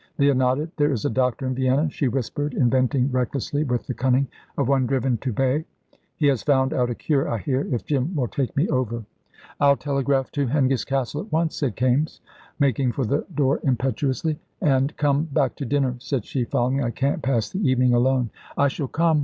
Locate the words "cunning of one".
3.93-4.87